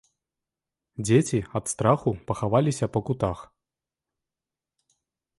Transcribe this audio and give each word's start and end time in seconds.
Дзеці 1.05 1.39
ад 1.59 1.65
страху 1.73 2.13
пахаваліся 2.31 2.85
па 2.95 2.99
кутах. 3.09 3.39